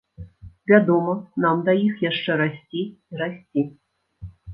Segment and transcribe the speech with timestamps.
[0.69, 1.13] Вядома,
[1.45, 3.67] нам да іх яшчэ расці і расці.